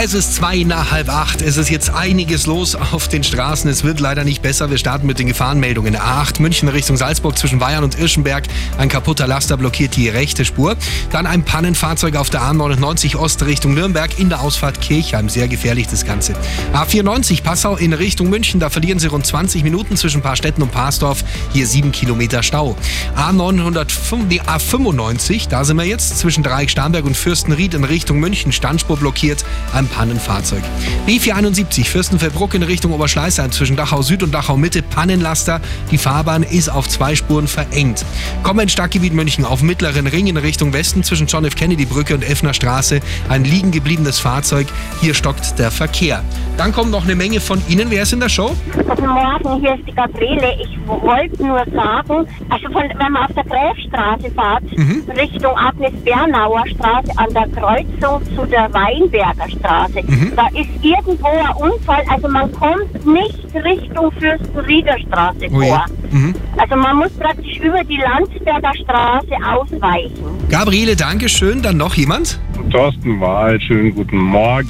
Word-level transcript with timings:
Es 0.00 0.14
ist 0.14 0.36
zwei 0.36 0.58
nach 0.58 0.92
halb 0.92 1.08
acht. 1.08 1.42
Es 1.42 1.56
ist 1.56 1.70
jetzt 1.70 1.90
einiges 1.90 2.46
los 2.46 2.76
auf 2.76 3.08
den 3.08 3.24
Straßen. 3.24 3.68
Es 3.68 3.82
wird 3.82 3.98
leider 3.98 4.22
nicht 4.22 4.42
besser. 4.42 4.70
Wir 4.70 4.78
starten 4.78 5.08
mit 5.08 5.18
den 5.18 5.26
Gefahrenmeldungen. 5.26 5.96
A8 5.96 6.40
München 6.40 6.68
Richtung 6.68 6.96
Salzburg 6.96 7.36
zwischen 7.36 7.58
Bayern 7.58 7.82
und 7.82 7.98
Irschenberg. 7.98 8.44
Ein 8.78 8.88
kaputter 8.88 9.26
Laster 9.26 9.56
blockiert 9.56 9.96
die 9.96 10.08
rechte 10.08 10.44
Spur. 10.44 10.76
Dann 11.10 11.26
ein 11.26 11.42
Pannenfahrzeug 11.42 12.14
auf 12.14 12.30
der 12.30 12.42
A99 12.42 13.16
Ost 13.16 13.44
Richtung 13.44 13.74
Nürnberg 13.74 14.20
in 14.20 14.28
der 14.28 14.40
Ausfahrt 14.40 14.80
Kirchheim. 14.80 15.28
Sehr 15.28 15.48
gefährlich 15.48 15.88
das 15.88 16.04
Ganze. 16.04 16.36
A94 16.72 17.42
Passau 17.42 17.74
in 17.74 17.92
Richtung 17.92 18.30
München. 18.30 18.60
Da 18.60 18.70
verlieren 18.70 19.00
Sie 19.00 19.08
rund 19.08 19.26
20 19.26 19.64
Minuten 19.64 19.96
zwischen 19.96 20.22
Paarstetten 20.22 20.62
und 20.62 20.70
Parsdorf. 20.70 21.24
Hier 21.52 21.66
sieben 21.66 21.90
Kilometer 21.90 22.44
Stau. 22.44 22.76
A905, 23.16 24.16
nee, 24.28 24.40
A95, 24.42 25.48
da 25.48 25.64
sind 25.64 25.76
wir 25.76 25.86
jetzt 25.86 26.20
zwischen 26.20 26.44
Dreieck 26.44 26.70
Starnberg 26.70 27.04
und 27.04 27.16
Fürstenried 27.16 27.74
in 27.74 27.82
Richtung 27.82 28.20
München. 28.20 28.52
Standspur 28.52 28.96
blockiert. 28.96 29.44
Ein 29.72 29.87
Pannenfahrzeug. 29.88 30.62
B471 31.06 31.86
Fürstenfeldbruck 31.86 32.54
in 32.54 32.62
Richtung 32.62 32.92
Oberschleißheim 32.92 33.52
zwischen 33.52 33.76
Dachau 33.76 34.02
Süd 34.02 34.22
und 34.22 34.32
Dachau 34.32 34.56
Mitte 34.56 34.82
Pannenlaster. 34.82 35.60
Die 35.90 35.98
Fahrbahn 35.98 36.42
ist 36.42 36.68
auf 36.68 36.88
zwei 36.88 37.14
Spuren 37.14 37.48
verengt. 37.48 38.04
Kommen 38.42 38.68
Stadtgebiet 38.68 39.14
München 39.14 39.44
auf 39.44 39.62
mittleren 39.62 40.06
Ring 40.06 40.26
in 40.26 40.36
Richtung 40.36 40.72
Westen 40.72 41.02
zwischen 41.02 41.26
John 41.26 41.44
F. 41.44 41.56
Kennedy 41.56 41.84
Brücke 41.84 42.14
und 42.14 42.22
Effner 42.22 42.54
Straße. 42.54 43.00
Ein 43.28 43.44
liegen 43.44 43.70
gebliebenes 43.70 44.18
Fahrzeug. 44.18 44.66
Hier 45.00 45.14
stockt 45.14 45.58
der 45.58 45.70
Verkehr. 45.70 46.22
Dann 46.56 46.72
kommt 46.72 46.90
noch 46.90 47.04
eine 47.04 47.14
Menge 47.14 47.40
von 47.40 47.62
Ihnen. 47.68 47.90
Wer 47.90 48.02
ist 48.02 48.12
in 48.12 48.20
der 48.20 48.28
Show? 48.28 48.50
Guten 48.72 49.06
Morgen, 49.06 49.60
hier 49.60 49.74
ist 49.74 49.86
die 49.86 49.92
Gabriele. 49.92 50.54
Ich 50.60 50.78
wollte 50.86 51.42
nur 51.44 51.64
sagen, 51.72 52.26
also 52.48 52.72
von, 52.72 52.82
wenn 52.82 53.12
man 53.12 53.24
auf 53.24 53.32
der 53.34 53.44
Gräfstraße 53.44 54.30
fährt, 54.30 55.16
Richtung 55.16 55.56
Agnes-Bernauer 55.56 56.64
Straße 56.68 57.12
an 57.16 57.32
der 57.32 57.48
Kreuzung 57.48 58.22
zu 58.34 58.44
der 58.46 58.72
Weinberger 58.72 59.48
Straße, 59.48 59.77
da 60.36 60.46
ist 60.48 60.68
irgendwo 60.82 61.28
ein 61.28 61.56
Unfall, 61.56 62.02
also 62.08 62.28
man 62.28 62.50
kommt 62.52 63.06
nicht 63.06 63.38
Richtung 63.54 64.12
Fürstenrieder 64.12 64.98
Straße 65.06 65.46
Oh 65.50 65.60
vor. 65.60 65.84
Also 66.56 66.76
man 66.76 66.96
muss 66.96 67.10
praktisch 67.12 67.58
über 67.58 67.82
die 67.84 67.96
Landsberger 67.98 68.72
Straße 68.82 69.34
ausweichen. 69.46 70.24
Gabriele, 70.50 70.96
Dankeschön. 70.96 71.62
Dann 71.62 71.76
noch 71.76 71.94
jemand? 71.94 72.40
Thorsten 72.70 73.20
Wahl, 73.20 73.60
schönen 73.60 73.94
guten 73.94 74.18
Morgen. 74.18 74.68